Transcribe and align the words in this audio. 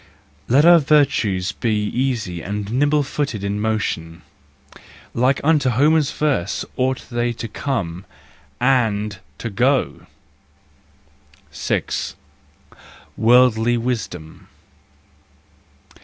Let 0.47 0.65
our 0.65 0.79
virtues 0.79 1.51
be 1.51 1.83
easy 1.85 2.41
and 2.41 2.71
nimble 2.71 3.03
footed 3.03 3.43
in 3.43 3.61
motion, 3.61 4.23
Like 5.13 5.39
unto 5.43 5.69
Homer's 5.69 6.09
verse 6.11 6.65
ought 6.75 7.05
they 7.11 7.33
to 7.33 7.47
come 7.47 8.05
and 8.59 9.19
to 9.37 9.51
go. 9.51 10.07
6. 11.51 12.15
Worldly 13.15 13.77
Wisdom. 13.77 14.47